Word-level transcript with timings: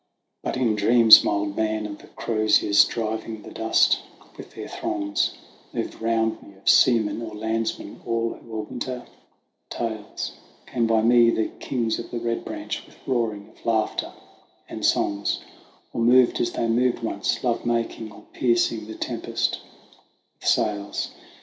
But 0.41 0.57
in 0.57 0.73
dreams, 0.75 1.23
mild 1.23 1.55
man 1.55 1.85
of 1.85 1.99
the 1.99 2.07
croziers, 2.07 2.85
driv 2.85 3.23
ing 3.23 3.43
the 3.43 3.51
dust 3.51 3.99
with 4.35 4.55
their 4.55 4.67
throngs, 4.67 5.37
Moved 5.73 6.01
round 6.01 6.41
me, 6.41 6.55
of 6.55 6.67
seamen 6.67 7.21
or 7.21 7.35
landsmen, 7.35 8.01
all 8.03 8.33
who 8.33 8.51
are 8.55 8.63
winter 8.63 9.05
tales; 9.69 10.33
132 10.73 10.73
THE 10.73 10.73
WANDERINGS 10.73 10.73
OF 10.73 10.73
01 10.73 10.73
SIN 10.73 10.73
Came 10.73 10.87
by 10.87 11.01
me 11.03 11.29
the 11.29 11.59
Kings 11.87 11.99
of 11.99 12.09
the 12.09 12.19
Red 12.19 12.43
Branch, 12.43 12.83
with 12.87 12.97
roaring 13.05 13.47
of 13.49 13.63
laughter 13.63 14.11
and 14.67 14.83
songs, 14.83 15.39
Or 15.93 16.01
moved 16.01 16.41
as 16.41 16.51
they 16.53 16.67
moved 16.67 17.03
once, 17.03 17.43
love 17.43 17.63
making 17.63 18.11
or 18.11 18.23
piercing 18.33 18.87
the 18.87 18.95
tempest 18.95 19.59
with 20.39 20.47
sails. 20.49 21.11